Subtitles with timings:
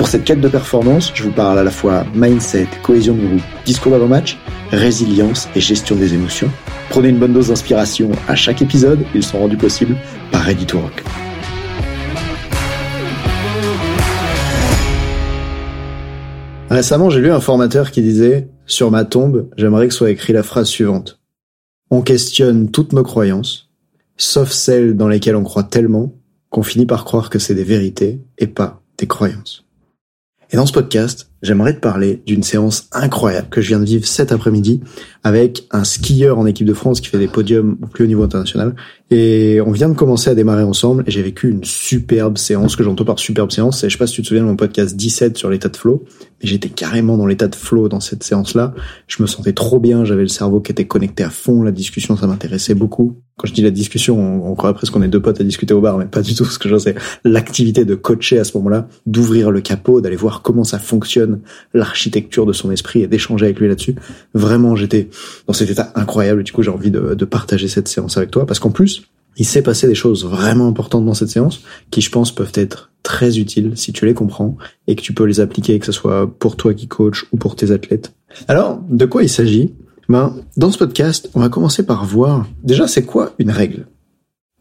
[0.00, 3.42] Pour cette quête de performance, je vous parle à la fois mindset, cohésion de groupe,
[3.66, 4.38] discours d'avant-match,
[4.70, 6.50] résilience et gestion des émotions.
[6.88, 9.98] Prenez une bonne dose d'inspiration à chaque épisode, ils sont rendus possibles
[10.32, 11.04] par Ready to Rock.
[16.70, 20.42] Récemment, j'ai lu un formateur qui disait Sur ma tombe, j'aimerais que soit écrit la
[20.42, 21.20] phrase suivante.
[21.90, 23.68] On questionne toutes nos croyances,
[24.16, 26.14] sauf celles dans lesquelles on croit tellement
[26.48, 29.66] qu'on finit par croire que c'est des vérités et pas des croyances.
[30.52, 34.06] Et dans ce podcast, j'aimerais te parler d'une séance incroyable que je viens de vivre
[34.06, 34.80] cet après-midi
[35.22, 38.22] avec un skieur en équipe de France qui fait des podiums au plus haut niveau
[38.22, 38.74] international.
[39.10, 42.72] Et on vient de commencer à démarrer ensemble et j'ai vécu une superbe séance.
[42.72, 44.48] Ce que j'entends par superbe séance, c'est, je sais pas si tu te souviens de
[44.48, 46.04] mon podcast 17 sur l'état de flow,
[46.42, 48.74] mais j'étais carrément dans l'état de flow dans cette séance-là.
[49.08, 52.16] Je me sentais trop bien, j'avais le cerveau qui était connecté à fond, la discussion,
[52.16, 55.40] ça m'intéressait beaucoup quand je dis la discussion, on, croit presque qu'on est deux potes
[55.40, 56.44] à discuter au bar, mais pas du tout.
[56.44, 60.42] Ce que je c'est l'activité de coacher à ce moment-là, d'ouvrir le capot, d'aller voir
[60.42, 61.29] comment ça fonctionne,
[61.74, 63.94] l'architecture de son esprit et d'échanger avec lui là-dessus.
[64.34, 65.08] Vraiment, j'étais
[65.46, 66.42] dans cet état incroyable.
[66.42, 69.02] Du coup, j'ai envie de, de partager cette séance avec toi parce qu'en plus,
[69.36, 72.90] il s'est passé des choses vraiment importantes dans cette séance qui, je pense, peuvent être
[73.02, 76.30] très utiles si tu les comprends et que tu peux les appliquer, que ce soit
[76.38, 78.12] pour toi qui coach ou pour tes athlètes.
[78.48, 79.72] Alors, de quoi il s'agit?
[80.08, 83.86] Ben, dans ce podcast, on va commencer par voir déjà c'est quoi une règle?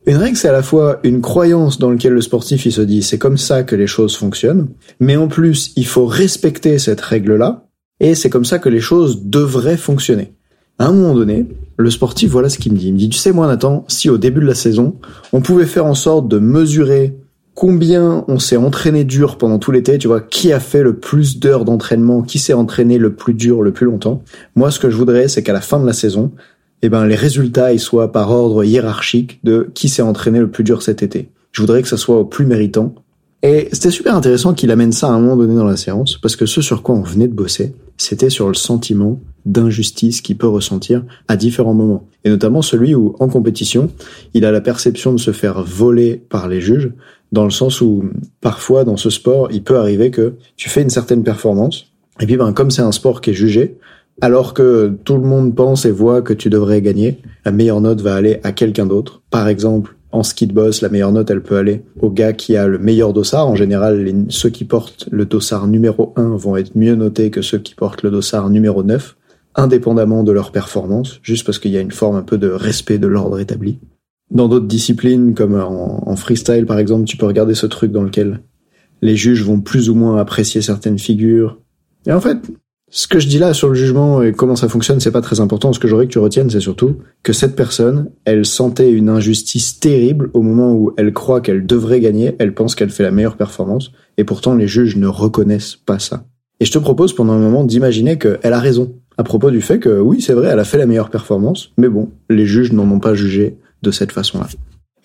[0.05, 3.03] Une règle, c'est à la fois une croyance dans laquelle le sportif il se dit
[3.03, 7.67] c'est comme ça que les choses fonctionnent, mais en plus il faut respecter cette règle-là,
[7.99, 10.33] et c'est comme ça que les choses devraient fonctionner.
[10.77, 11.45] À un moment donné,
[11.77, 12.87] le sportif, voilà ce qu'il me dit.
[12.87, 14.95] Il me dit, tu sais moi Nathan, si au début de la saison,
[15.33, 17.17] on pouvait faire en sorte de mesurer
[17.53, 21.39] combien on s'est entraîné dur pendant tout l'été, tu vois, qui a fait le plus
[21.39, 24.23] d'heures d'entraînement, qui s'est entraîné le plus dur, le plus longtemps.
[24.55, 26.31] Moi, ce que je voudrais, c'est qu'à la fin de la saison,
[26.81, 30.63] eh ben, les résultats, ils soient par ordre hiérarchique de qui s'est entraîné le plus
[30.63, 31.29] dur cet été.
[31.51, 32.95] Je voudrais que ça soit au plus méritant.
[33.41, 36.35] Et c'était super intéressant qu'il amène ça à un moment donné dans la séance, parce
[36.35, 40.47] que ce sur quoi on venait de bosser, c'était sur le sentiment d'injustice qu'il peut
[40.47, 42.05] ressentir à différents moments.
[42.25, 43.89] Et notamment celui où, en compétition,
[44.33, 46.91] il a la perception de se faire voler par les juges,
[47.31, 48.03] dans le sens où
[48.41, 52.35] parfois dans ce sport, il peut arriver que tu fais une certaine performance, et puis
[52.35, 53.77] ben comme c'est un sport qui est jugé,
[54.21, 58.01] alors que tout le monde pense et voit que tu devrais gagner, la meilleure note
[58.01, 59.21] va aller à quelqu'un d'autre.
[59.29, 62.55] Par exemple, en ski de boss, la meilleure note, elle peut aller au gars qui
[62.57, 63.47] a le meilleur dossard.
[63.47, 67.59] En général, ceux qui portent le dossard numéro 1 vont être mieux notés que ceux
[67.59, 69.15] qui portent le dossard numéro 9,
[69.55, 72.97] indépendamment de leur performance, juste parce qu'il y a une forme un peu de respect
[72.97, 73.79] de l'ordre établi.
[74.31, 78.41] Dans d'autres disciplines, comme en, freestyle par exemple, tu peux regarder ce truc dans lequel
[79.01, 81.59] les juges vont plus ou moins apprécier certaines figures.
[82.05, 82.37] Et en fait,
[82.91, 85.39] Ce que je dis là sur le jugement et comment ça fonctionne, c'est pas très
[85.39, 85.73] important.
[85.73, 89.79] Ce que j'aurais que tu retiennes, c'est surtout que cette personne, elle sentait une injustice
[89.79, 93.37] terrible au moment où elle croit qu'elle devrait gagner, elle pense qu'elle fait la meilleure
[93.37, 96.25] performance, et pourtant les juges ne reconnaissent pas ça.
[96.59, 99.79] Et je te propose pendant un moment d'imaginer qu'elle a raison à propos du fait
[99.79, 102.89] que oui, c'est vrai, elle a fait la meilleure performance, mais bon, les juges n'en
[102.89, 104.47] ont pas jugé de cette façon-là.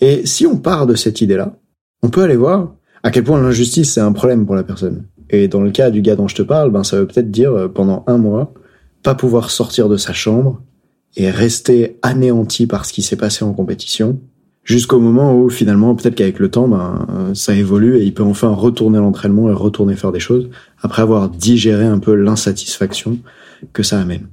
[0.01, 1.59] Et si on part de cette idée-là,
[2.03, 5.05] on peut aller voir à quel point l'injustice c'est un problème pour la personne.
[5.35, 7.53] Et dans le cas du gars dont je te parle, ben ça veut peut-être dire
[7.53, 8.53] euh, pendant un mois
[9.03, 10.63] pas pouvoir sortir de sa chambre
[11.17, 14.19] et rester anéanti par ce qui s'est passé en compétition,
[14.65, 18.23] jusqu'au moment où finalement peut-être qu'avec le temps ben euh, ça évolue et il peut
[18.23, 20.49] enfin retourner l'entraînement et retourner faire des choses
[20.81, 23.19] après avoir digéré un peu l'insatisfaction
[23.73, 24.29] que ça amène.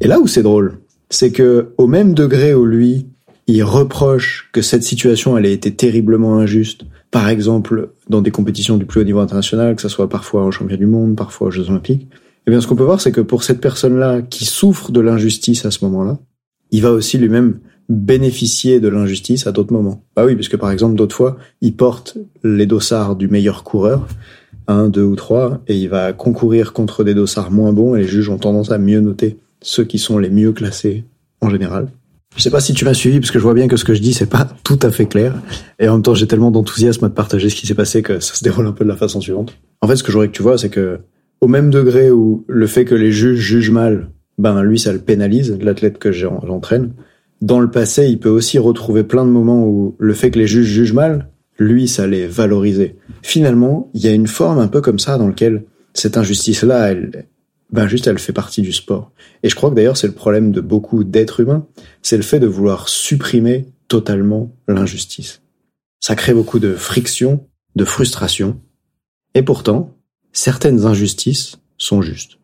[0.00, 0.78] Et là où c'est drôle,
[1.10, 3.06] c'est que au même degré où lui
[3.48, 8.76] il reproche que cette situation elle ait été terriblement injuste, par exemple dans des compétitions
[8.76, 11.50] du plus haut niveau international, que ce soit parfois au championnat du monde, parfois aux
[11.50, 12.08] Jeux olympiques,
[12.46, 15.64] eh bien ce qu'on peut voir c'est que pour cette personne-là qui souffre de l'injustice
[15.64, 16.18] à ce moment-là,
[16.70, 17.58] il va aussi lui-même
[17.88, 20.02] bénéficier de l'injustice à d'autres moments.
[20.14, 24.06] Bah oui, puisque par exemple d'autres fois, il porte les dossards du meilleur coureur,
[24.66, 28.06] un, deux ou trois, et il va concourir contre des dossards moins bons, et les
[28.06, 31.04] juges ont tendance à mieux noter ceux qui sont les mieux classés
[31.40, 31.88] en général.
[32.36, 33.94] Je sais pas si tu m'as suivi parce que je vois bien que ce que
[33.94, 35.34] je dis c'est pas tout à fait clair
[35.80, 38.20] et en même temps j'ai tellement d'enthousiasme à te partager ce qui s'est passé que
[38.20, 39.58] ça se déroule un peu de la façon suivante.
[39.80, 41.00] En fait, ce que j'aurais que tu vois, c'est que
[41.40, 45.00] au même degré où le fait que les juges jugent mal, ben lui ça le
[45.00, 46.92] pénalise, l'athlète que j'entraîne.
[47.42, 50.46] Dans le passé, il peut aussi retrouver plein de moments où le fait que les
[50.46, 51.28] juges jugent mal,
[51.58, 52.96] lui ça les valorisé.
[53.22, 56.90] Finalement, il y a une forme un peu comme ça dans lequel cette injustice là,
[56.90, 57.26] elle
[57.70, 59.12] ben juste elle fait partie du sport.
[59.42, 61.66] Et je crois que d'ailleurs c'est le problème de beaucoup d'êtres humains,
[62.02, 65.42] c'est le fait de vouloir supprimer totalement l'injustice.
[66.00, 68.60] Ça crée beaucoup de friction, de frustration,
[69.34, 69.94] et pourtant,
[70.32, 72.38] certaines injustices sont justes.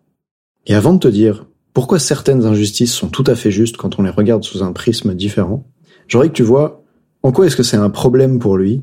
[0.67, 4.03] Et avant de te dire pourquoi certaines injustices sont tout à fait justes quand on
[4.03, 5.67] les regarde sous un prisme différent,
[6.06, 6.85] j'aurais que tu vois
[7.23, 8.82] en quoi est-ce que c'est un problème pour lui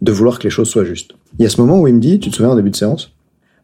[0.00, 1.12] de vouloir que les choses soient justes.
[1.38, 2.76] Il y a ce moment où il me dit, tu te souviens en début de
[2.76, 3.14] séance,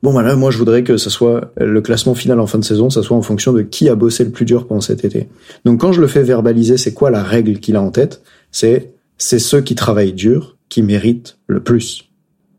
[0.03, 2.89] Bon voilà, moi je voudrais que ce soit le classement final en fin de saison,
[2.89, 5.29] ça soit en fonction de qui a bossé le plus dur pendant cet été.
[5.65, 8.23] Donc quand je le fais verbaliser, c'est quoi la règle qu'il a en tête?
[8.53, 12.11] C'est c'est ceux qui travaillent dur qui méritent le plus.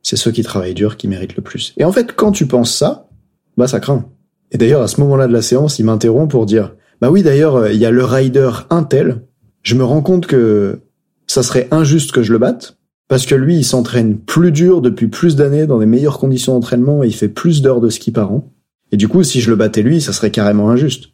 [0.03, 1.73] C'est ceux qui travaillent dur qui méritent le plus.
[1.77, 3.07] Et en fait, quand tu penses ça,
[3.55, 4.05] bah ça craint.
[4.51, 7.69] Et d'ailleurs, à ce moment-là de la séance, il m'interrompt pour dire Bah oui, d'ailleurs,
[7.69, 9.23] il y a le rider Intel.
[9.61, 10.79] Je me rends compte que
[11.27, 12.77] ça serait injuste que je le batte,
[13.09, 17.03] parce que lui, il s'entraîne plus dur depuis plus d'années dans des meilleures conditions d'entraînement
[17.03, 18.53] et il fait plus d'heures de ski par an.
[18.91, 21.09] Et du coup, si je le battais lui, ça serait carrément injuste.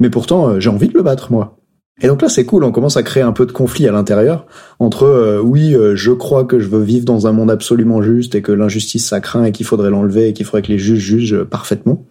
[0.00, 1.58] Mais pourtant, euh, j'ai envie de le battre, moi.
[2.00, 4.46] Et donc là, c'est cool, on commence à créer un peu de conflit à l'intérieur
[4.80, 8.34] entre euh, oui, euh, je crois que je veux vivre dans un monde absolument juste
[8.34, 10.98] et que l'injustice ça craint et qu'il faudrait l'enlever et qu'il faudrait que les juges
[10.98, 12.04] jugent parfaitement.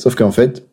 [0.00, 0.68] Sauf qu'en fait,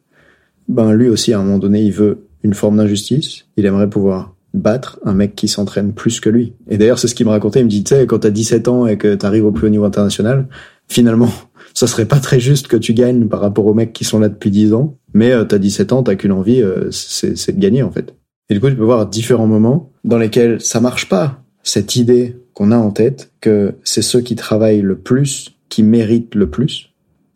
[0.67, 4.35] ben lui aussi à un moment donné, il veut une forme d'injustice, il aimerait pouvoir
[4.53, 6.53] battre un mec qui s'entraîne plus que lui.
[6.69, 7.59] Et d'ailleurs, c'est ce qu'il me racontait.
[7.59, 9.71] Il me dit, tu sais, quand t'as 17 ans et que t'arrives au plus haut
[9.71, 10.47] niveau international,
[10.87, 11.29] finalement,
[11.73, 14.29] ça serait pas très juste que tu gagnes par rapport aux mecs qui sont là
[14.29, 14.97] depuis 10 ans.
[15.13, 18.13] Mais euh, t'as 17 ans, t'as qu'une envie, euh, c'est de gagner, en fait.
[18.49, 22.35] Et du coup, tu peux voir différents moments dans lesquels ça marche pas, cette idée
[22.53, 26.89] qu'on a en tête que c'est ceux qui travaillent le plus qui méritent le plus.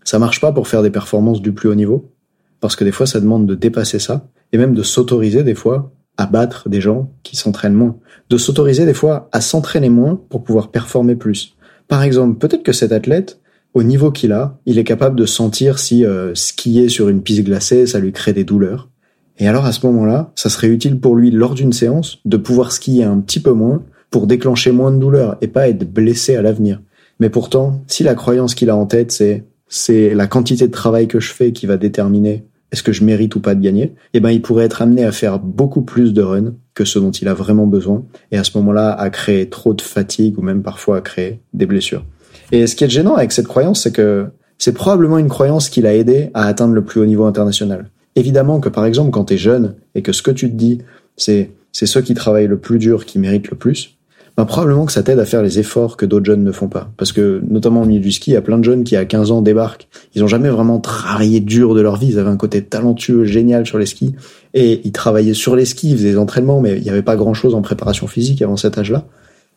[0.04, 2.12] Ça marche pas pour faire des performances du plus haut niveau.
[2.60, 4.28] Parce que des fois, ça demande de dépasser ça.
[4.52, 7.98] Et même de s'autoriser des fois à battre des gens qui s'entraînent moins,
[8.30, 11.56] de s'autoriser des fois à s'entraîner moins pour pouvoir performer plus.
[11.88, 13.40] Par exemple, peut-être que cet athlète,
[13.74, 17.44] au niveau qu'il a, il est capable de sentir si euh, skier sur une piste
[17.44, 18.90] glacée, ça lui crée des douleurs.
[19.38, 22.72] Et alors à ce moment-là, ça serait utile pour lui lors d'une séance de pouvoir
[22.72, 26.42] skier un petit peu moins pour déclencher moins de douleurs et pas être blessé à
[26.42, 26.82] l'avenir.
[27.20, 31.08] Mais pourtant, si la croyance qu'il a en tête c'est c'est la quantité de travail
[31.08, 32.46] que je fais qui va déterminer
[32.76, 33.96] est-ce que je mérite ou pas de gagner?
[34.14, 37.12] Eh ben, il pourrait être amené à faire beaucoup plus de runs que ce dont
[37.12, 38.04] il a vraiment besoin,
[38.34, 41.66] et à ce moment-là, à créer trop de fatigue ou même parfois à créer des
[41.66, 42.04] blessures.
[42.52, 44.28] Et ce qui est gênant avec cette croyance, c'est que
[44.58, 47.90] c'est probablement une croyance qui l'a aidé à atteindre le plus haut niveau international.
[48.18, 50.80] Évidemment que par exemple, quand tu es jeune et que ce que tu te dis,
[51.16, 53.98] c'est c'est ceux qui travaillent le plus dur qui méritent le plus,
[54.38, 56.92] bah, probablement que ça t'aide à faire les efforts que d'autres jeunes ne font pas.
[56.98, 59.06] Parce que, notamment au milieu du ski, il y a plein de jeunes qui, à
[59.06, 59.88] 15 ans, débarquent.
[60.14, 62.08] Ils ont jamais vraiment travaillé dur de leur vie.
[62.08, 64.14] Ils avaient un côté talentueux, génial sur les skis.
[64.54, 67.16] Et ils travaillaient sur les skis, ils faisaient des entraînements, mais il n'y avait pas
[67.16, 69.06] grand chose en préparation physique avant cet âge-là.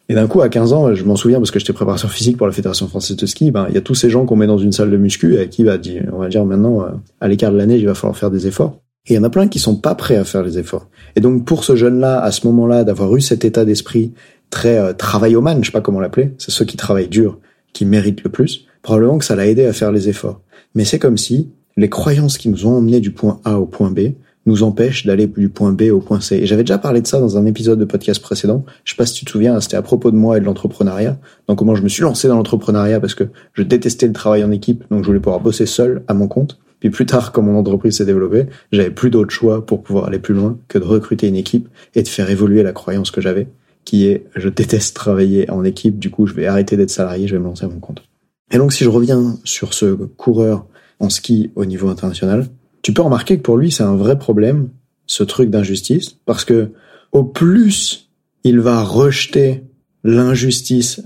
[0.08, 2.46] Et d'un coup, à 15 ans, je m'en souviens parce que j'étais préparation physique pour
[2.46, 4.56] la Fédération française de ski, ben, il y a tous ces gens qu'on met dans
[4.56, 6.86] une salle de muscu et qui va dire, on va dire maintenant, euh,
[7.20, 8.78] à l'écart de l'année, il va falloir faire des efforts.
[9.06, 10.86] Et il y en a plein qui sont pas prêts à faire les efforts.
[11.16, 14.12] Et donc, pour ce jeune-là, à ce moment-là, d'avoir eu cet état d'esprit
[14.50, 17.38] très euh, travailloman, je sais pas comment l'appeler, c'est ceux qui travaillent dur,
[17.72, 20.40] qui méritent le plus, probablement que ça l'a aidé à faire les efforts.
[20.74, 23.90] Mais c'est comme si les croyances qui nous ont emmenés du point A au point
[23.90, 24.14] B
[24.46, 26.36] nous empêchent d'aller du point B au point C.
[26.36, 28.64] Et j'avais déjà parlé de ça dans un épisode de podcast précédent.
[28.84, 31.18] Je sais pas si tu te souviens, c'était à propos de moi et de l'entrepreneuriat.
[31.46, 34.50] Donc comment je me suis lancé dans l'entrepreneuriat parce que je détestais le travail en
[34.50, 36.58] équipe, donc je voulais pouvoir bosser seul à mon compte.
[36.80, 40.18] Puis plus tard, quand mon entreprise s'est développée, j'avais plus d'autre choix pour pouvoir aller
[40.18, 43.48] plus loin que de recruter une équipe et de faire évoluer la croyance que j'avais,
[43.88, 47.34] qui est je déteste travailler en équipe, du coup je vais arrêter d'être salarié, je
[47.34, 48.02] vais me lancer à mon compte.
[48.50, 50.66] Et donc si je reviens sur ce coureur
[51.00, 52.48] en ski au niveau international,
[52.82, 54.68] tu peux remarquer que pour lui c'est un vrai problème,
[55.06, 56.70] ce truc d'injustice, parce que
[57.12, 58.10] au plus
[58.44, 59.64] il va rejeter
[60.04, 61.00] l'injustice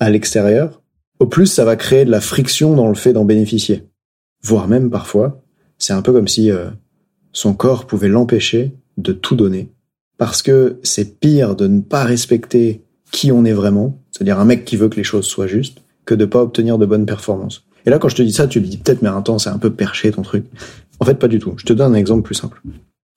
[0.00, 0.82] à l'extérieur,
[1.20, 3.84] au plus ça va créer de la friction dans le fait d'en bénéficier.
[4.42, 5.40] Voire même parfois,
[5.78, 6.68] c'est un peu comme si euh,
[7.30, 9.70] son corps pouvait l'empêcher de tout donner.
[10.18, 14.64] Parce que c'est pire de ne pas respecter qui on est vraiment, c'est-à-dire un mec
[14.64, 17.64] qui veut que les choses soient justes, que de pas obtenir de bonnes performances.
[17.86, 19.58] Et là, quand je te dis ça, tu te dis peut-être, mais temps, c'est un
[19.58, 20.46] peu perché ton truc.
[21.00, 21.54] En fait, pas du tout.
[21.56, 22.62] Je te donne un exemple plus simple.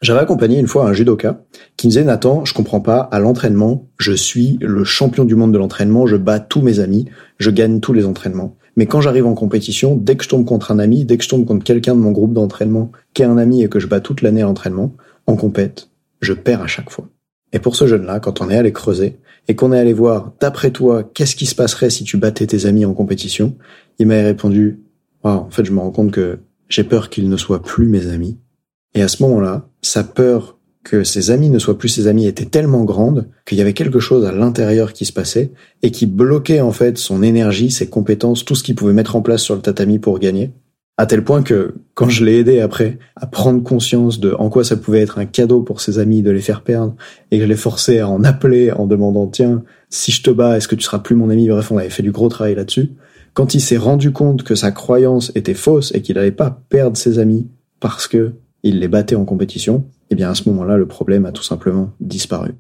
[0.02, 1.42] J'avais accompagné une fois un judoka
[1.76, 5.52] qui me disait Nathan, je comprends pas, à l'entraînement, je suis le champion du monde
[5.52, 7.06] de l'entraînement, je bats tous mes amis,
[7.40, 8.56] je gagne tous les entraînements.
[8.76, 11.30] Mais quand j'arrive en compétition, dès que je tombe contre un ami, dès que je
[11.30, 14.00] tombe contre quelqu'un de mon groupe d'entraînement qui est un ami et que je bats
[14.00, 14.94] toute l'année à l'entraînement,
[15.26, 15.90] en compète,
[16.22, 17.08] je perds à chaque fois.
[17.54, 20.72] Et pour ce jeune-là, quand on est allé creuser et qu'on est allé voir, d'après
[20.72, 23.56] toi, qu'est-ce qui se passerait si tu battais tes amis en compétition,
[24.00, 24.80] il m'avait répondu,
[25.24, 28.38] en fait, je me rends compte que j'ai peur qu'ils ne soient plus mes amis.
[28.94, 32.46] Et à ce moment-là, sa peur que ses amis ne soient plus ses amis était
[32.46, 36.62] tellement grande qu'il y avait quelque chose à l'intérieur qui se passait et qui bloquait
[36.62, 39.62] en fait son énergie, ses compétences, tout ce qu'il pouvait mettre en place sur le
[39.62, 40.52] tatami pour gagner.
[41.00, 44.64] À tel point que quand je l'ai aidé après à prendre conscience de en quoi
[44.64, 46.96] ça pouvait être un cadeau pour ses amis de les faire perdre
[47.30, 50.58] et que je l'ai forcé à en appeler en demandant tiens si je te bats
[50.58, 51.48] est-ce que tu seras plus mon ami?
[51.50, 52.94] Bref on avait fait du gros travail là-dessus
[53.38, 56.98] quand il s'est rendu compte que sa croyance était fausse et qu'il n'allait pas perdre
[56.98, 57.48] ses amis
[57.80, 61.32] parce que il les battait en compétition, eh bien à ce moment-là, le problème a
[61.32, 62.56] tout simplement disparu.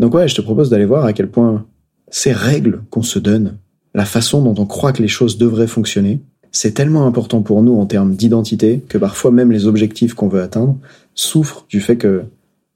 [0.00, 1.66] Donc ouais, je te propose d'aller voir à quel point
[2.08, 3.58] ces règles qu'on se donne,
[3.94, 6.22] la façon dont on croit que les choses devraient fonctionner,
[6.52, 10.42] c'est tellement important pour nous en termes d'identité que parfois même les objectifs qu'on veut
[10.42, 10.78] atteindre
[11.14, 12.22] souffrent du fait que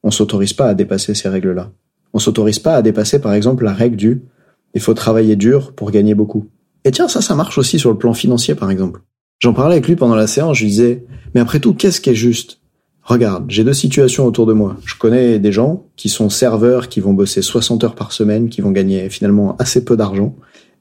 [0.03, 1.71] on s'autorise pas à dépasser ces règles-là.
[2.13, 4.23] On s'autorise pas à dépasser par exemple la règle du
[4.77, 6.49] il faut travailler dur pour gagner beaucoup.
[6.85, 9.01] Et tiens, ça, ça marche aussi sur le plan financier, par exemple.
[9.39, 11.05] J'en parlais avec lui pendant la séance, je lui disais,
[11.35, 12.61] mais après tout, qu'est-ce qui est juste?
[13.03, 14.77] Regarde, j'ai deux situations autour de moi.
[14.85, 18.61] Je connais des gens qui sont serveurs, qui vont bosser 60 heures par semaine, qui
[18.61, 20.35] vont gagner finalement assez peu d'argent.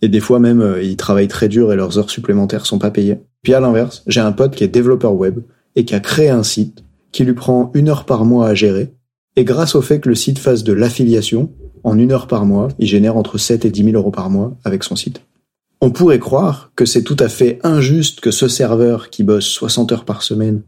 [0.06, 2.92] Et des fois même, euh, ils travaillent très dur et leurs heures supplémentaires sont pas
[2.92, 3.18] payées.
[3.42, 5.40] Puis à l'inverse, j'ai un pote qui est développeur web
[5.76, 8.94] et qui a créé un site qui lui prend une heure par mois à gérer.
[9.36, 11.52] Et grâce au fait que le site fasse de l'affiliation,
[11.84, 14.56] en une heure par mois, il génère entre 7 et 10 000 euros par mois
[14.64, 15.22] avec son site.
[15.82, 19.92] On pourrait croire que c'est tout à fait injuste que ce serveur qui bosse 60
[19.92, 20.62] heures par semaine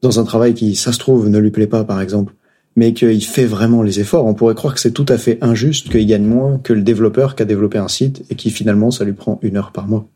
[0.00, 2.32] dans un travail qui, ça se trouve, ne lui plaît pas, par exemple,
[2.78, 5.88] mais qu'il fait vraiment les efforts, on pourrait croire que c'est tout à fait injuste
[5.88, 9.04] qu'il gagne moins que le développeur qui a développé un site et qui finalement ça
[9.04, 10.06] lui prend une heure par mois.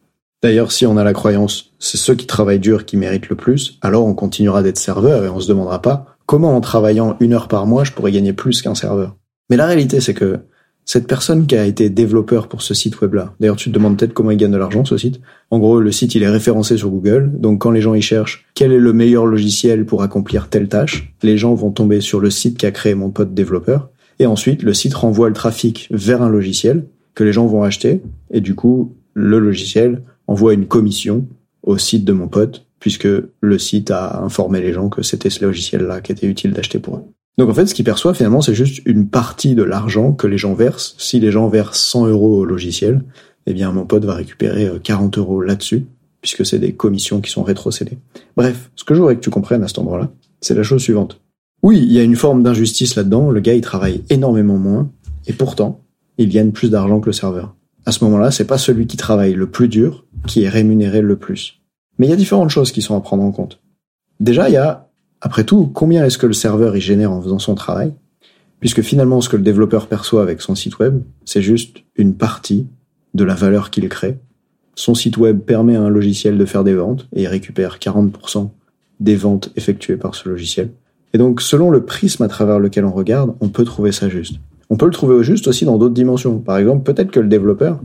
[0.44, 3.78] D'ailleurs, si on a la croyance, c'est ceux qui travaillent dur qui méritent le plus,
[3.82, 7.48] alors on continuera d'être serveur et on se demandera pas comment en travaillant une heure
[7.48, 9.16] par mois je pourrais gagner plus qu'un serveur.
[9.50, 10.38] Mais la réalité c'est que
[10.84, 14.14] cette personne qui a été développeur pour ce site web-là, d'ailleurs tu te demandes peut-être
[14.14, 15.20] comment il gagne de l'argent ce site.
[15.50, 18.46] En gros, le site il est référencé sur Google, donc quand les gens y cherchent
[18.54, 22.30] quel est le meilleur logiciel pour accomplir telle tâche, les gens vont tomber sur le
[22.30, 26.28] site qu'a créé mon pote développeur, et ensuite le site renvoie le trafic vers un
[26.28, 26.84] logiciel
[27.14, 31.26] que les gens vont acheter, et du coup le logiciel envoie une commission
[31.62, 33.08] au site de mon pote, puisque
[33.40, 36.96] le site a informé les gens que c'était ce logiciel-là qui était utile d'acheter pour
[36.96, 37.04] eux.
[37.38, 40.38] Donc en fait, ce qu'ils perçoivent finalement, c'est juste une partie de l'argent que les
[40.38, 40.94] gens versent.
[40.98, 43.02] Si les gens versent 100 euros au logiciel,
[43.46, 45.86] eh bien mon pote va récupérer 40 euh, euros là-dessus,
[46.20, 47.98] puisque c'est des commissions qui sont rétrocédées.
[48.36, 50.10] Bref, ce que je voudrais que tu comprennes à cet endroit-là,
[50.40, 51.20] c'est la chose suivante.
[51.62, 54.90] Oui, il y a une forme d'injustice là-dedans, le gars il travaille énormément moins,
[55.26, 55.80] et pourtant,
[56.18, 57.54] il gagne plus d'argent que le serveur.
[57.86, 61.16] À ce moment-là, c'est pas celui qui travaille le plus dur qui est rémunéré le
[61.16, 61.60] plus.
[61.98, 63.60] Mais il y a différentes choses qui sont à prendre en compte.
[64.20, 64.88] Déjà, il y a
[65.24, 67.94] après tout, combien est-ce que le serveur y génère en faisant son travail?
[68.58, 72.66] Puisque finalement, ce que le développeur perçoit avec son site web, c'est juste une partie
[73.14, 74.18] de la valeur qu'il crée.
[74.74, 78.50] Son site web permet à un logiciel de faire des ventes et il récupère 40%
[78.98, 80.70] des ventes effectuées par ce logiciel.
[81.14, 84.40] Et donc, selon le prisme à travers lequel on regarde, on peut trouver ça juste.
[84.70, 86.38] On peut le trouver juste aussi dans d'autres dimensions.
[86.38, 87.80] Par exemple, peut-être que le développeur,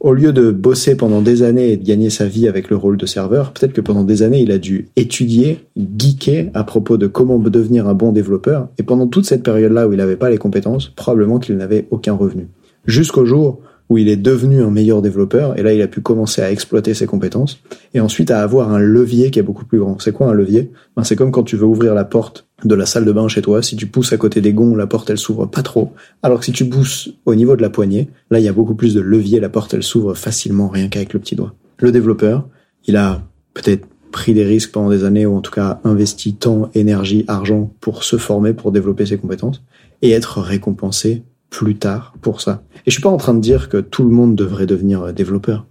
[0.00, 2.96] au lieu de bosser pendant des années et de gagner sa vie avec le rôle
[2.96, 7.06] de serveur, peut-être que pendant des années, il a dû étudier, geeker à propos de
[7.06, 8.68] comment devenir un bon développeur.
[8.78, 12.14] Et pendant toute cette période-là où il n'avait pas les compétences, probablement qu'il n'avait aucun
[12.14, 12.48] revenu.
[12.86, 16.40] Jusqu'au jour où il est devenu un meilleur développeur, et là il a pu commencer
[16.40, 17.60] à exploiter ses compétences,
[17.92, 19.98] et ensuite à avoir un levier qui est beaucoup plus grand.
[19.98, 20.70] C'est quoi un levier?
[20.96, 23.42] Ben, C'est comme quand tu veux ouvrir la porte de la salle de bain chez
[23.42, 26.40] toi, si tu pousses à côté des gonds, la porte elle s'ouvre pas trop, alors
[26.40, 28.94] que si tu pousses au niveau de la poignée, là il y a beaucoup plus
[28.94, 31.54] de levier, la porte elle s'ouvre facilement rien qu'avec le petit doigt.
[31.78, 32.46] Le développeur,
[32.86, 33.22] il a
[33.54, 37.72] peut-être pris des risques pendant des années, ou en tout cas investi temps, énergie, argent
[37.80, 39.62] pour se former, pour développer ses compétences,
[40.02, 42.62] et être récompensé plus tard pour ça.
[42.86, 45.12] Et je suis pas en train de dire que tout le monde devrait devenir euh,
[45.12, 45.66] développeur.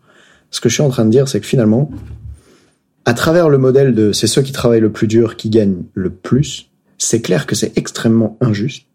[0.51, 1.89] Ce que je suis en train de dire, c'est que finalement,
[3.05, 6.09] à travers le modèle de c'est ceux qui travaillent le plus dur qui gagnent le
[6.09, 6.68] plus,
[6.99, 8.85] c'est clair que c'est extrêmement injuste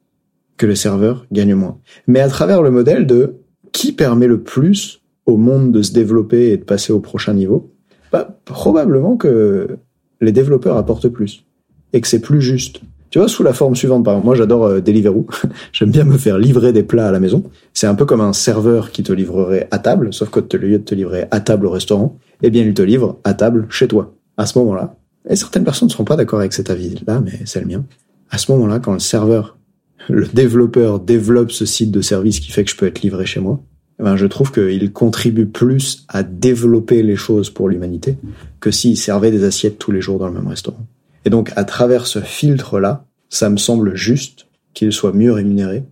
[0.57, 1.79] que les serveurs gagnent moins.
[2.07, 3.35] Mais à travers le modèle de
[3.73, 7.73] qui permet le plus au monde de se développer et de passer au prochain niveau,
[8.13, 9.79] bah, probablement que
[10.21, 11.45] les développeurs apportent plus
[11.93, 12.83] et que c'est plus juste.
[13.11, 15.27] Tu vois, sous la forme suivante, par exemple, moi j'adore euh, Deliveroo.
[15.73, 17.45] J'aime bien me faire livrer des plats à la maison.
[17.73, 20.85] C'est un peu comme un serveur qui te livrerait à table, sauf qu'au lieu de
[20.85, 24.15] te livrer à table au restaurant, eh bien il te livre à table chez toi.
[24.37, 24.97] À ce moment-là,
[25.29, 27.85] et certaines personnes ne seront pas d'accord avec cet avis-là, mais c'est le mien.
[28.31, 29.57] À ce moment-là, quand le serveur,
[30.09, 33.41] le développeur développe ce site de service qui fait que je peux être livré chez
[33.41, 33.61] moi,
[34.01, 38.17] eh ben, je trouve qu'il contribue plus à développer les choses pour l'humanité
[38.61, 40.85] que s'il servait des assiettes tous les jours dans le même restaurant.
[41.25, 45.85] Et donc, à travers ce filtre-là, ça me semble juste qu'il soit mieux rémunéré,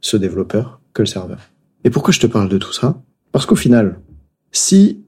[0.00, 1.38] ce développeur, que le serveur.
[1.84, 3.00] Et pourquoi je te parle de tout ça?
[3.32, 3.98] Parce qu'au final,
[4.50, 5.02] si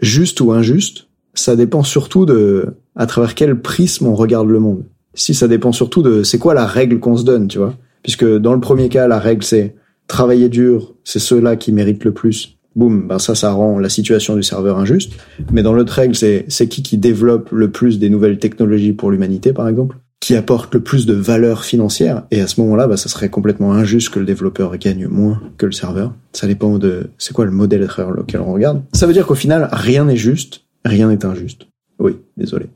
[0.00, 1.05] juste ou injuste,
[1.36, 4.84] ça dépend surtout de à travers quel prisme on regarde le monde.
[5.14, 7.74] Si ça dépend surtout de c'est quoi la règle qu'on se donne, tu vois.
[8.02, 9.74] Puisque dans le premier cas, la règle c'est
[10.08, 14.36] travailler dur, c'est ceux-là qui méritent le plus boum, ben ça, ça rend la situation
[14.36, 15.14] du serveur injuste.
[15.50, 19.10] Mais dans l'autre règle, c'est c'est qui qui développe le plus des nouvelles technologies pour
[19.10, 22.24] l'humanité, par exemple, qui apporte le plus de valeur financière.
[22.30, 25.66] Et à ce moment-là, ben, ça serait complètement injuste que le développeur gagne moins que
[25.66, 26.14] le serveur.
[26.32, 28.82] Ça dépend de c'est quoi le modèle à travers lequel on regarde.
[28.92, 31.66] Ça veut dire qu'au final, rien n'est juste, rien n'est injuste.
[31.98, 32.66] Oui, désolé.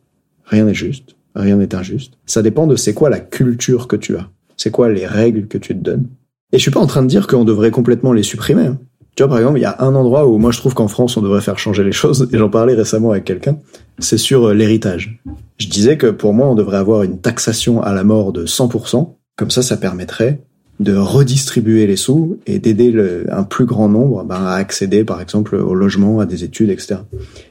[0.45, 2.15] Rien n'est juste, rien n'est injuste.
[2.27, 4.29] Ça dépend de c'est quoi la culture que tu as.
[4.57, 6.07] C'est quoi les règles que tu te donnes.
[6.53, 8.67] Et je suis pas en train de dire qu'on devrait complètement les supprimer.
[8.67, 8.79] Hein.
[9.17, 11.17] Tu vois, par exemple, il y a un endroit où moi je trouve qu'en France
[11.17, 13.59] on devrait faire changer les choses, et j'en parlais récemment avec quelqu'un,
[13.99, 15.21] c'est sur euh, l'héritage.
[15.59, 19.15] Je disais que pour moi on devrait avoir une taxation à la mort de 100%,
[19.37, 20.43] comme ça ça permettrait
[20.81, 22.93] de redistribuer les sous et d'aider
[23.31, 27.01] un plus grand nombre ben, à accéder par exemple au logement, à des études, etc.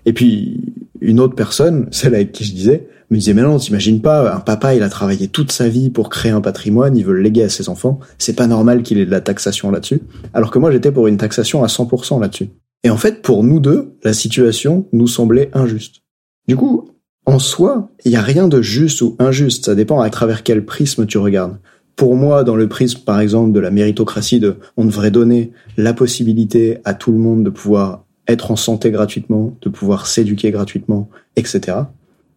[0.06, 4.02] Et puis une autre personne, celle avec qui je disais, me disait mais non, t'imagines
[4.02, 7.14] pas, un papa il a travaillé toute sa vie pour créer un patrimoine, il veut
[7.14, 10.02] le léguer à ses enfants, c'est pas normal qu'il ait de la taxation là-dessus.
[10.34, 12.50] Alors que moi j'étais pour une taxation à 100% là-dessus.
[12.84, 16.02] Et en fait pour nous deux, la situation nous semblait injuste.
[16.48, 16.90] Du coup,
[17.28, 20.66] en soi, il y a rien de juste ou injuste, ça dépend à travers quel
[20.66, 21.60] prisme tu regardes.
[22.00, 25.94] Pour moi, dans le prisme, par exemple, de la méritocratie, de, on devrait donner la
[25.94, 31.10] possibilité à tout le monde de pouvoir être en santé gratuitement, de pouvoir s'éduquer gratuitement,
[31.36, 31.82] etc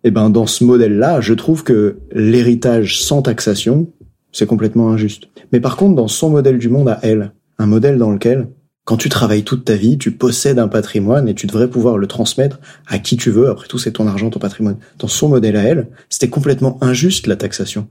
[0.04, 3.88] eh ben dans ce modèle-là, je trouve que l'héritage sans taxation,
[4.32, 5.28] c'est complètement injuste.
[5.52, 8.48] Mais par contre, dans son modèle du monde à elle, un modèle dans lequel,
[8.84, 12.08] quand tu travailles toute ta vie, tu possèdes un patrimoine et tu devrais pouvoir le
[12.08, 13.48] transmettre à qui tu veux.
[13.48, 14.78] Après tout, c'est ton argent, ton patrimoine.
[14.98, 17.86] Dans son modèle à elle, c'était complètement injuste la taxation.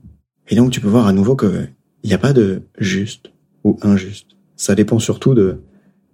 [0.48, 1.66] Et donc, tu peux voir à nouveau que
[2.02, 3.30] il n'y a pas de juste
[3.64, 4.26] ou injuste.
[4.56, 5.60] Ça dépend surtout de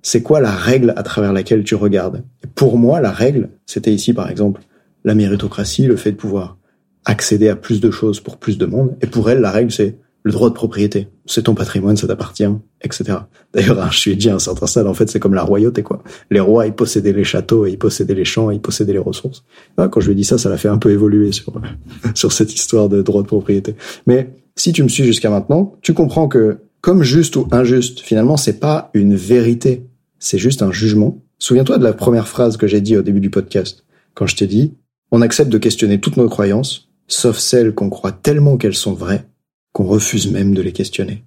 [0.02, 2.24] c'est quoi la règle à travers laquelle tu regardes.
[2.54, 4.62] Pour moi, la règle, c'était ici par exemple
[5.04, 6.58] la méritocratie, le fait de pouvoir
[7.04, 8.96] accéder à plus de choses pour plus de monde.
[9.00, 11.08] Et pour elle, la règle, c'est le droit de propriété.
[11.26, 12.48] C'est ton patrimoine, ça t'appartient,
[12.82, 13.18] etc.
[13.54, 16.02] D'ailleurs, je suis dit un certain stade, en fait, c'est comme la royauté, quoi.
[16.30, 18.98] Les rois, ils possédaient les châteaux, et ils possédaient les champs, et ils possédaient les
[18.98, 19.44] ressources.
[19.76, 21.52] quand je lui ai dit ça, ça l'a fait un peu évoluer sur,
[22.14, 23.74] sur cette histoire de droit de propriété.
[24.06, 28.36] Mais si tu me suis jusqu'à maintenant, tu comprends que, comme juste ou injuste, finalement,
[28.36, 29.86] c'est pas une vérité.
[30.18, 31.22] C'est juste un jugement.
[31.38, 33.84] Souviens-toi de la première phrase que j'ai dit au début du podcast.
[34.14, 34.74] Quand je t'ai dit,
[35.12, 39.24] on accepte de questionner toutes nos croyances, sauf celles qu'on croit tellement qu'elles sont vraies,
[39.72, 41.24] qu'on refuse même de les questionner.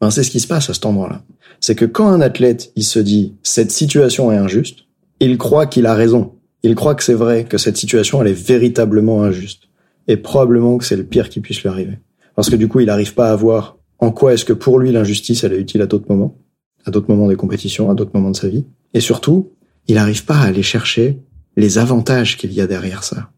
[0.00, 1.22] Ben, c'est ce qui se passe à cet endroit-là.
[1.60, 4.86] C'est que quand un athlète, il se dit, cette situation est injuste,
[5.20, 6.34] il croit qu'il a raison.
[6.62, 9.64] Il croit que c'est vrai, que cette situation, elle est véritablement injuste.
[10.08, 11.98] Et probablement que c'est le pire qui puisse lui arriver.
[12.34, 14.92] Parce que du coup, il n'arrive pas à voir en quoi est-ce que pour lui
[14.92, 16.38] l'injustice, elle est utile à d'autres moments,
[16.86, 18.64] à d'autres moments des compétitions, à d'autres moments de sa vie.
[18.94, 19.52] Et surtout,
[19.86, 21.18] il n'arrive pas à aller chercher
[21.56, 23.30] les avantages qu'il y a derrière ça.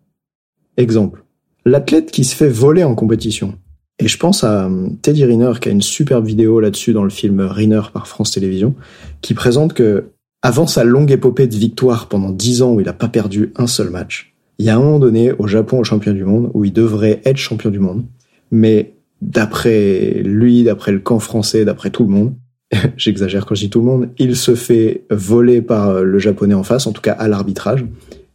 [0.76, 1.24] Exemple,
[1.64, 3.58] l'athlète qui se fait voler en compétition.
[3.98, 7.10] Et je pense à euh, Teddy Riner qui a une superbe vidéo là-dessus dans le
[7.10, 8.74] film Riner par France Télévisions,
[9.20, 10.04] qui présente que
[10.42, 13.66] avant sa longue épopée de victoire pendant dix ans où il n'a pas perdu un
[13.66, 16.64] seul match, il y a un moment donné au Japon au champion du monde où
[16.64, 18.04] il devrait être champion du monde,
[18.50, 22.34] mais d'après lui, d'après le camp français, d'après tout le monde,
[22.96, 26.64] j'exagère quand je dis tout le monde, il se fait voler par le japonais en
[26.64, 27.84] face, en tout cas à l'arbitrage.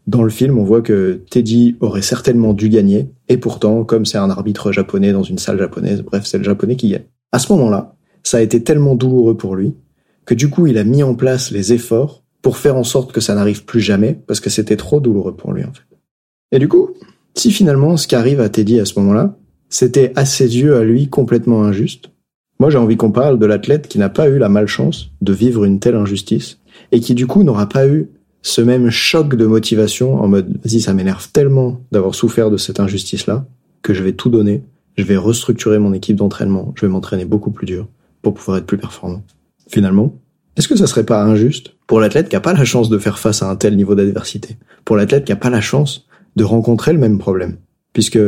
[0.08, 4.18] Dans le film, on voit que Teddy aurait certainement dû gagner, et pourtant, comme c'est
[4.18, 7.04] un arbitre japonais dans une salle japonaise, bref, c'est le japonais qui gagne.
[7.34, 9.76] À ce moment-là, ça a été tellement douloureux pour lui,
[10.26, 13.20] que du coup, il a mis en place les efforts pour faire en sorte que
[13.20, 15.84] ça n'arrive plus jamais, parce que c'était trop douloureux pour lui, en fait.
[16.54, 16.92] Et du coup,
[17.36, 19.38] si finalement, ce qui arrive à Teddy à ce moment-là,
[19.70, 22.12] c'était à ses yeux, à lui, complètement injuste,
[22.60, 25.66] moi j'ai envie qu'on parle de l'athlète qui n'a pas eu la malchance de vivre
[25.66, 26.60] une telle injustice,
[26.92, 28.10] et qui du coup n'aura pas eu
[28.42, 32.80] ce même choc de motivation en mode vas-y ça m'énerve tellement d'avoir souffert de cette
[32.80, 33.46] injustice là
[33.82, 34.64] que je vais tout donner,
[34.98, 37.88] je vais restructurer mon équipe d'entraînement, je vais m'entraîner beaucoup plus dur
[38.22, 39.24] pour pouvoir être plus performant.
[39.70, 40.14] Finalement,
[40.58, 43.20] est-ce que ça serait pas injuste pour l'athlète qui a pas la chance de faire
[43.20, 46.94] face à un tel niveau d'adversité, pour l'athlète qui a pas la chance de rencontrer
[46.94, 47.58] le même problème,
[47.94, 48.20] puisque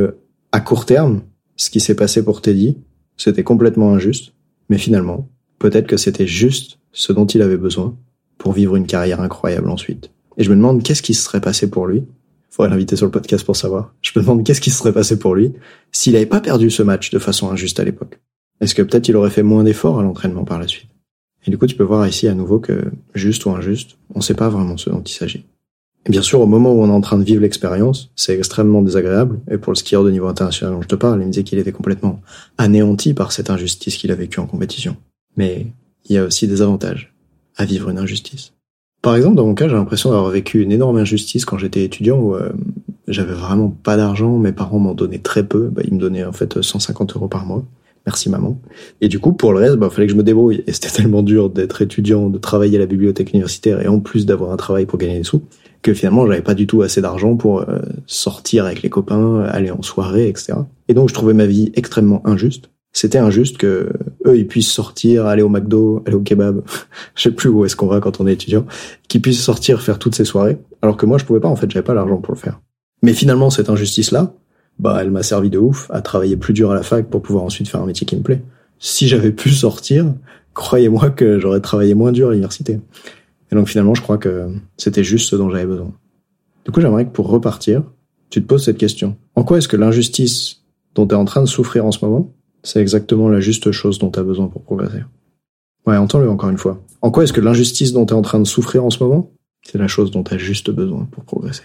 [0.52, 1.22] à court terme,
[1.56, 2.78] ce qui s'est passé pour Teddy,
[3.17, 4.34] c'était complètement injuste,
[4.69, 7.98] mais finalement, peut-être que c'était juste ce dont il avait besoin
[8.39, 10.10] pour vivre une carrière incroyable ensuite.
[10.38, 12.06] Et je me demande qu'est-ce qui se serait passé pour lui.
[12.49, 13.93] Faudrait l'inviter sur le podcast pour savoir.
[14.02, 15.54] Je me demande qu'est-ce qui se serait passé pour lui
[15.91, 18.19] s'il n'avait pas perdu ce match de façon injuste à l'époque.
[18.60, 20.89] Est-ce que peut-être il aurait fait moins d'efforts à l'entraînement par la suite?
[21.45, 24.23] Et du coup, tu peux voir ici à nouveau que, juste ou injuste, on ne
[24.23, 25.45] sait pas vraiment ce dont il s'agit.
[26.06, 28.82] Et bien sûr, au moment où on est en train de vivre l'expérience, c'est extrêmement
[28.82, 29.39] désagréable.
[29.52, 31.60] Et pour le skieur de niveau international dont je te parle, il me disait qu'il
[31.60, 32.21] était complètement
[32.58, 34.97] anéanti par cette injustice qu'il a vécue en compétition.
[35.36, 35.67] Mais
[36.06, 37.13] il y a aussi des avantages
[37.60, 38.54] à vivre une injustice.
[39.02, 42.17] Par exemple, dans mon cas, j'ai l'impression d'avoir vécu une énorme injustice quand j'étais étudiant
[42.17, 42.50] où euh,
[43.08, 46.32] j'avais vraiment pas d'argent, mes parents m'en donnaient très peu, bah, ils me donnaient en
[46.32, 47.63] fait 150 euros par mois.
[48.06, 48.60] Merci maman.
[49.02, 50.63] Et du coup, pour le reste, bah, fallait que je me débrouille.
[50.67, 54.26] Et c'était tellement dur d'être étudiant, de travailler à la bibliothèque universitaire et en plus
[54.26, 55.43] d'avoir un travail pour gagner des sous,
[55.82, 59.72] que finalement, j'avais pas du tout assez d'argent pour euh, sortir avec les copains, aller
[59.72, 60.54] en soirée, etc.
[60.88, 63.91] Et donc, je trouvais ma vie extrêmement injuste c'était injuste que
[64.25, 66.62] eux ils puissent sortir, aller au McDo, aller au kebab,
[67.15, 68.65] je sais plus où est-ce qu'on va quand on est étudiant,
[69.08, 71.69] qu'ils puissent sortir faire toutes ces soirées, alors que moi je pouvais pas en fait,
[71.69, 72.60] j'avais pas l'argent pour le faire.
[73.04, 74.34] Mais finalement cette injustice là,
[74.80, 77.43] bah elle m'a servi de ouf à travailler plus dur à la fac pour pouvoir
[77.43, 78.41] ensuite faire un métier qui me plaît.
[78.80, 80.13] Si j'avais pu sortir,
[80.54, 82.80] croyez-moi que j'aurais travaillé moins dur à l'université.
[83.52, 84.47] Et donc finalement je crois que
[84.78, 85.91] c'était juste ce dont j'avais besoin.
[86.65, 87.84] Du coup j'aimerais que pour repartir,
[88.30, 89.17] tu te poses cette question.
[89.36, 90.63] En quoi est-ce que l'injustice
[90.95, 94.00] dont tu es en train de souffrir en ce moment c'est exactement la juste chose
[94.00, 95.04] dont tu as besoin pour progresser.
[95.88, 96.82] Ouais, entends-le encore une fois.
[97.02, 99.32] En quoi est-ce que l'injustice dont tu es en train de souffrir en ce moment,
[99.63, 101.63] c'est la chose dont tu as juste besoin pour progresser?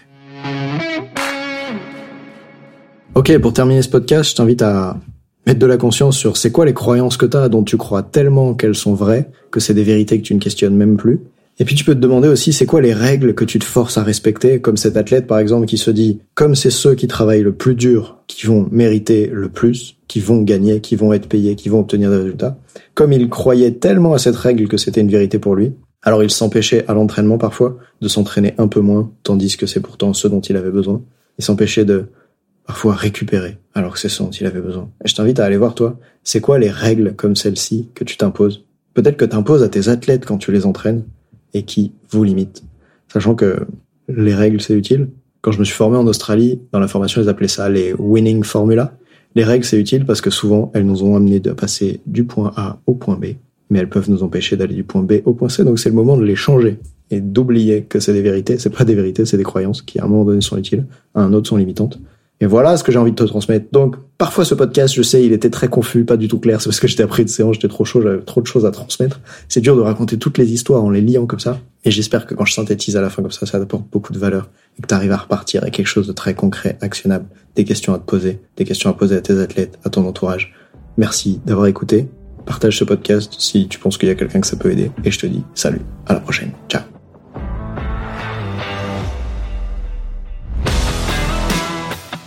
[3.13, 4.99] Ok, pour terminer ce podcast, je t'invite à
[5.45, 8.03] mettre de la conscience sur c'est quoi les croyances que tu as dont tu crois
[8.03, 11.21] tellement qu'elles sont vraies que c'est des vérités que tu ne questionnes même plus
[11.59, 13.97] et puis tu peux te demander aussi c'est quoi les règles que tu te forces
[13.97, 17.43] à respecter, comme cet athlète par exemple qui se dit comme c'est ceux qui travaillent
[17.43, 21.55] le plus dur qui vont mériter le plus, qui vont gagner, qui vont être payés,
[21.55, 22.57] qui vont obtenir des résultats,
[22.93, 25.73] comme il croyait tellement à cette règle que c'était une vérité pour lui,
[26.05, 30.13] alors il s'empêchait à l'entraînement parfois de s'entraîner un peu moins, tandis que c'est pourtant
[30.13, 31.01] ce dont il avait besoin.
[31.39, 32.05] Il s'empêchait de
[32.65, 34.89] parfois récupérer, alors que c'est ce dont il avait besoin.
[35.03, 38.17] Et je t'invite à aller voir toi, c'est quoi les règles comme celle-ci que tu
[38.17, 38.65] t'imposes?
[38.93, 41.03] Peut-être que tu imposes à tes athlètes quand tu les entraînes,
[41.55, 42.63] et qui vous limite.
[43.11, 43.65] Sachant que
[44.07, 45.07] les règles, c'est utile.
[45.41, 48.43] Quand je me suis formé en Australie, dans la formation, ils appelaient ça les winning
[48.43, 48.95] formula.
[49.35, 52.51] Les règles, c'est utile parce que souvent, elles nous ont amené de passer du point
[52.55, 53.35] A au point B,
[53.69, 55.63] mais elles peuvent nous empêcher d'aller du point B au point C.
[55.63, 56.77] Donc c'est le moment de les changer
[57.09, 58.57] et d'oublier que c'est des vérités.
[58.59, 61.21] C'est pas des vérités, c'est des croyances qui à un moment donné sont utiles, à
[61.21, 61.99] un autre sont limitantes.
[62.41, 63.67] Et voilà ce que j'ai envie de te transmettre.
[63.71, 66.61] Donc, parfois ce podcast, je sais, il était très confus, pas du tout clair.
[66.61, 68.71] C'est parce que j'étais après de séance, j'étais trop chaud, j'avais trop de choses à
[68.71, 69.21] transmettre.
[69.47, 71.59] C'est dur de raconter toutes les histoires en les liant comme ça.
[71.85, 74.19] Et j'espère que quand je synthétise à la fin comme ça, ça apporte beaucoup de
[74.19, 77.63] valeur et que tu arrives à repartir avec quelque chose de très concret, actionnable, des
[77.63, 80.53] questions à te poser, des questions à poser à tes athlètes, à ton entourage.
[80.97, 82.07] Merci d'avoir écouté.
[82.45, 84.91] Partage ce podcast si tu penses qu'il y a quelqu'un que ça peut aider.
[85.03, 86.51] Et je te dis salut, à la prochaine.
[86.69, 86.94] Ciao.